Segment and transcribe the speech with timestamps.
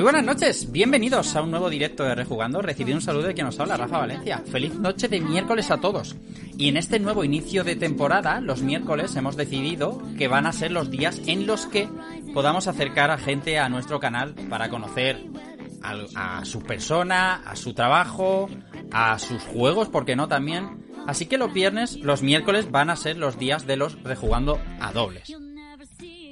[0.00, 2.62] Muy buenas noches, bienvenidos a un nuevo directo de Rejugando.
[2.62, 4.42] Recibid un saludo de quien nos habla, Rafa Valencia.
[4.50, 6.16] Feliz noche de miércoles a todos.
[6.56, 10.72] Y en este nuevo inicio de temporada, los miércoles hemos decidido que van a ser
[10.72, 11.86] los días en los que
[12.32, 15.22] podamos acercar a gente a nuestro canal para conocer
[15.82, 18.48] a, a su persona, a su trabajo,
[18.90, 20.82] a sus juegos, porque no también.
[21.06, 24.92] Así que los viernes, los miércoles van a ser los días de los Rejugando a
[24.92, 25.30] dobles.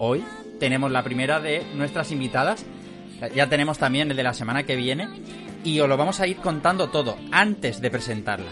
[0.00, 0.24] Hoy
[0.58, 2.64] tenemos la primera de nuestras invitadas
[3.34, 5.08] ya tenemos también el de la semana que viene
[5.64, 8.50] y os lo vamos a ir contando todo antes de presentarla.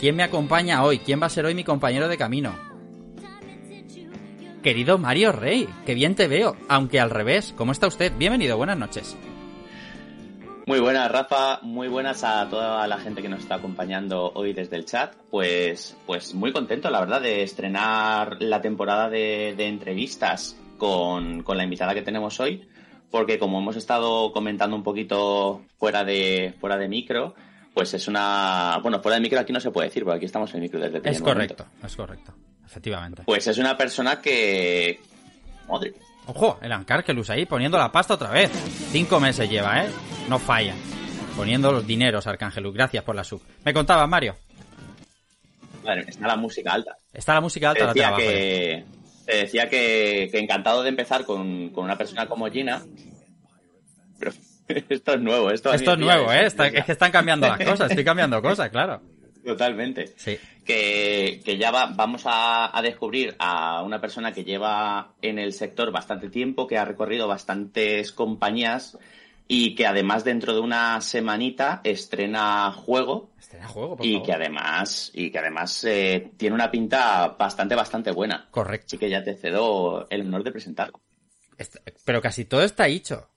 [0.00, 0.98] ¿Quién me acompaña hoy?
[0.98, 2.54] ¿Quién va a ser hoy mi compañero de camino?
[4.62, 7.54] Querido Mario Rey, qué bien te veo, aunque al revés.
[7.56, 8.12] ¿Cómo está usted?
[8.16, 9.16] Bienvenido, buenas noches.
[10.66, 11.60] Muy buenas, Rafa.
[11.62, 15.14] Muy buenas a toda la gente que nos está acompañando hoy desde el chat.
[15.30, 21.56] Pues, pues muy contento, la verdad, de estrenar la temporada de, de entrevistas con, con
[21.56, 22.68] la invitada que tenemos hoy
[23.10, 27.34] porque como hemos estado comentando un poquito fuera de, fuera de micro,
[27.74, 28.78] pues es una...
[28.82, 30.98] Bueno, fuera de micro aquí no se puede decir, porque aquí estamos en micro desde
[30.98, 32.34] el Es correcto, es correcto,
[32.64, 33.22] efectivamente.
[33.26, 35.00] Pues es una persona que...
[35.68, 35.94] Madre.
[36.26, 38.50] Ojo, el Ancargelus ahí poniendo la pasta otra vez.
[38.92, 39.88] Cinco meses lleva, ¿eh?
[40.28, 40.74] No falla.
[41.36, 42.74] Poniendo los dineros, Arcángelus.
[42.74, 43.40] Gracias por la sub.
[43.64, 44.36] Me contaba Mario.
[46.06, 46.96] Está la música alta.
[47.12, 48.22] Está la música alta, la Decía trabajo.
[48.22, 48.84] que,
[49.30, 52.82] te decía que, que encantado de empezar con, con una persona como Gina.
[54.18, 54.32] Pero
[54.88, 56.46] esto es nuevo, esto Esto es nuevo, ¿eh?
[56.46, 57.90] Está- es que están cambiando las cosas.
[57.90, 59.00] Estoy cambiando cosas, claro.
[59.44, 60.12] Totalmente.
[60.16, 60.36] Sí.
[60.64, 65.52] Que, que ya va- vamos a, a descubrir a una persona que lleva en el
[65.54, 68.98] sector bastante tiempo, que ha recorrido bastantes compañías
[69.52, 74.26] y que además dentro de una semanita estrena juego Estrena juego, por y favor.
[74.26, 78.46] que además y que además eh, tiene una pinta bastante bastante buena.
[78.52, 78.86] Correcto.
[78.86, 81.00] Así que ya te cedo el honor de presentarlo.
[82.04, 83.28] Pero casi todo está dicho.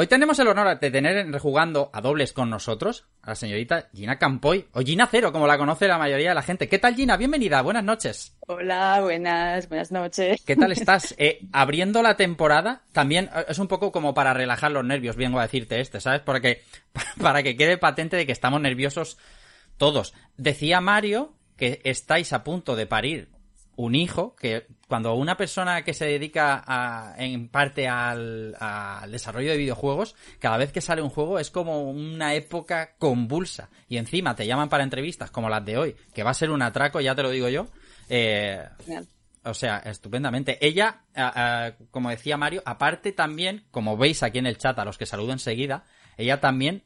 [0.00, 3.88] Hoy tenemos el honor de tener en rejugando a dobles con nosotros a la señorita
[3.92, 6.68] Gina Campoy, o Gina Cero, como la conoce la mayoría de la gente.
[6.68, 7.16] ¿Qué tal, Gina?
[7.16, 8.38] Bienvenida, buenas noches.
[8.46, 10.40] Hola, buenas, buenas noches.
[10.46, 11.16] ¿Qué tal estás?
[11.18, 15.40] Eh, abriendo la temporada, también eh, es un poco como para relajar los nervios, vengo
[15.40, 16.20] a decirte este, ¿sabes?
[16.20, 16.62] Porque
[17.20, 19.18] para que quede patente de que estamos nerviosos
[19.78, 20.14] todos.
[20.36, 23.30] Decía Mario que estáis a punto de parir
[23.80, 29.52] un hijo, que cuando una persona que se dedica a- en parte al, al desarrollo
[29.52, 33.70] de videojuegos, cada vez que sale un juego es como una época convulsa.
[33.88, 36.60] Y encima te llaman para entrevistas como las de hoy, que va a ser un
[36.62, 37.68] atraco, ya te lo digo yo.
[38.08, 38.64] Eh,
[39.44, 40.58] o sea, estupendamente.
[40.60, 41.04] Ella,
[41.92, 45.32] como decía Mario, aparte también, como veis aquí en el chat a los que saludo
[45.32, 45.84] enseguida,
[46.16, 46.82] ella también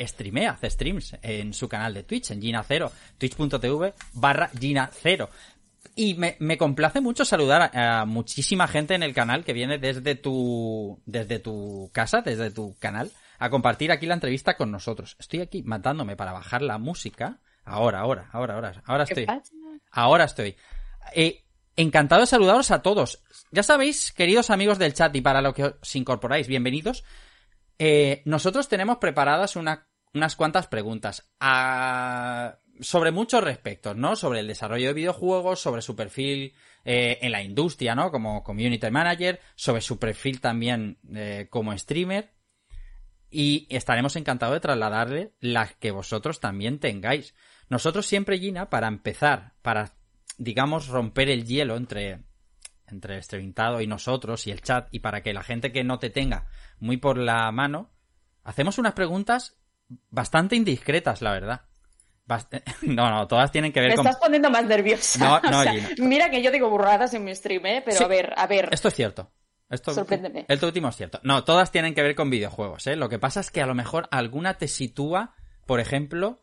[0.00, 5.28] streamea, hace streams en su canal de Twitch, en Gina Cero, twitch.tv barra Gina Cero.
[5.94, 9.78] Y me, me complace mucho saludar a, a muchísima gente en el canal que viene
[9.78, 15.16] desde tu, desde tu casa, desde tu canal, a compartir aquí la entrevista con nosotros.
[15.18, 17.40] Estoy aquí matándome para bajar la música.
[17.64, 19.26] Ahora, ahora, ahora, ahora, ahora ¿Qué estoy.
[19.90, 20.56] Ahora estoy.
[21.14, 21.44] Eh,
[21.76, 23.22] encantado de saludaros a todos.
[23.50, 27.04] Ya sabéis, queridos amigos del chat, y para lo que os incorporáis, bienvenidos.
[27.78, 34.16] Eh, nosotros tenemos preparadas una- unas cuantas preguntas a- sobre muchos respectos, ¿no?
[34.16, 36.54] Sobre el desarrollo de videojuegos, sobre su perfil
[36.84, 38.10] eh, en la industria, ¿no?
[38.10, 42.32] Como community manager, sobre su perfil también eh, como streamer.
[43.30, 47.34] Y estaremos encantados de trasladarle las que vosotros también tengáis.
[47.68, 49.94] Nosotros siempre, Gina, para empezar, para,
[50.36, 52.20] digamos, romper el hielo entre
[52.92, 56.10] entre Estrevintado y nosotros y el chat, y para que la gente que no te
[56.10, 56.46] tenga
[56.78, 57.90] muy por la mano,
[58.44, 59.58] hacemos unas preguntas
[60.10, 61.62] bastante indiscretas, la verdad.
[62.82, 64.06] No, no, todas tienen que ver Me con...
[64.06, 65.18] estás poniendo más nerviosa.
[65.18, 65.88] No, O no, sea, Gina.
[65.98, 67.82] mira que yo digo burradas en mi stream, ¿eh?
[67.84, 68.04] Pero Sí.
[68.04, 68.68] a ver, a ver.
[68.72, 69.30] Esto es cierto.
[69.70, 70.44] Esto, Sorpréndeme.
[70.48, 71.18] Esto último es cierto.
[71.22, 72.96] No, todas tienen que ver con videojuegos, ¿eh?
[72.96, 75.34] Lo que pasa es que a lo mejor alguna te sitúa,
[75.66, 76.42] por ejemplo,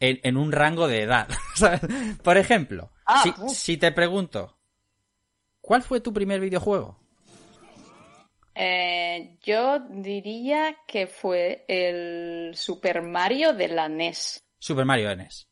[0.00, 1.28] en, en un rango de edad.
[1.54, 1.80] ¿sabes?
[2.22, 4.58] Por ejemplo, Ah, si, si te pregunto,
[5.60, 6.98] ¿cuál fue tu primer videojuego?
[8.56, 14.43] Eh, yo diría que fue el Super Mario de la NES.
[14.64, 15.46] Super Mario NES.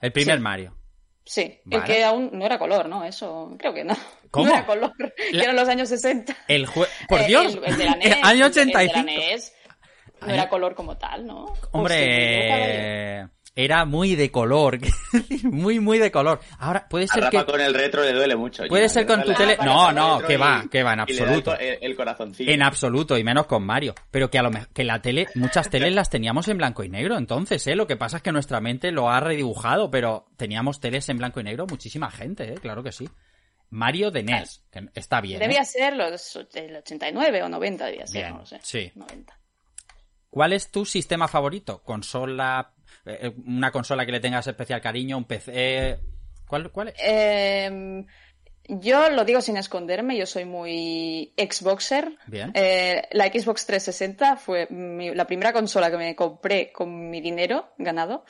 [0.00, 0.42] El primer Sí.
[0.42, 0.76] Mario.
[1.24, 1.82] Sí, Vale.
[1.82, 3.04] el que aún no era color, ¿no?
[3.04, 3.96] Eso, creo que no.
[4.30, 4.46] ¿Cómo?
[4.46, 6.36] No era color, que La- eran los años 60.
[6.46, 6.88] El juego...
[7.08, 7.54] Por Eh, Dios.
[7.56, 8.16] El, el de la NES.
[8.22, 9.02] Año el de- el de la 85.
[9.04, 9.52] NES
[10.20, 11.52] no Año- era color como tal, ¿no?
[11.72, 14.78] Hombre, era muy de color.
[15.44, 16.40] muy, muy de color.
[16.58, 17.50] Ahora, puede A ser Rafa que...
[17.50, 18.64] con el retro le duele mucho.
[18.68, 19.56] Puede ser con tu tele...
[19.64, 21.58] No, no, que va, que va, en y le da el absoluto.
[21.58, 22.52] El, el corazoncillo.
[22.52, 23.94] En absoluto, y menos con Mario.
[24.10, 26.90] Pero que a lo mejor, que la tele, muchas teles las teníamos en blanco y
[26.90, 27.74] negro, entonces, ¿eh?
[27.74, 31.40] Lo que pasa es que nuestra mente lo ha redibujado, pero teníamos teles en blanco
[31.40, 32.56] y negro muchísima gente, ¿eh?
[32.60, 33.08] Claro que sí.
[33.70, 35.40] Mario de NES, que está bien.
[35.40, 35.46] ¿eh?
[35.46, 38.60] Debía ser los, el 89 o 90, debía ser, Bien, no lo sé.
[38.62, 38.92] sí.
[38.94, 39.38] 90.
[40.28, 41.82] ¿Cuál es tu sistema favorito?
[41.82, 42.74] ¿Consola?
[43.04, 45.16] Eh, ¿Una consola que le tengas especial cariño?
[45.16, 45.98] ¿Un PC?
[46.46, 46.94] ¿Cuál, cuál es?
[47.02, 48.04] Eh,
[48.68, 52.16] yo lo digo sin esconderme, yo soy muy Xboxer.
[52.26, 52.50] Bien.
[52.54, 57.72] Eh, la Xbox 360 fue mi- la primera consola que me compré con mi dinero
[57.78, 58.24] ganado.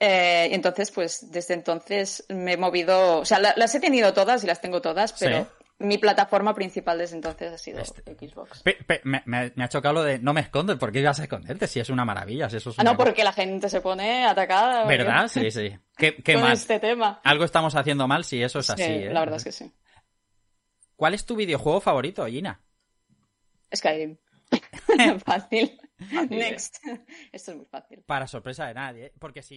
[0.00, 4.12] Eh, y entonces, pues desde entonces me he movido, o sea, la- las he tenido
[4.12, 5.57] todas y las tengo todas, pero Sí.
[5.80, 8.62] Mi plataforma principal desde entonces ha sido Este- Xbox.
[8.62, 11.66] Pe- pe- me, ha chocado lo de no me escondes, ¿por qué ibas a esconderte?
[11.68, 14.26] Si es una maravilla, si eso es Ah, una no, porque la gente se pone
[14.26, 14.84] atacada.
[14.86, 15.28] ¿Verdad?
[15.28, 15.78] Sí, sí.
[15.96, 16.52] ¿Qué, qué con mal?
[16.52, 17.20] este tema.
[17.24, 19.10] Algo estamos haciendo mal si eso es así, Sí, ¿eh?
[19.12, 19.72] La verdad es que sí.
[20.96, 22.60] ¿Cuál es tu videojuego favorito, Gina?
[23.74, 24.16] Skyrim.
[25.24, 25.78] fácil.
[26.30, 26.78] Next.
[27.32, 28.02] Esto es muy fácil.
[28.06, 29.12] Para sorpresa de nadie, ¿eh?
[29.18, 29.56] porque sí.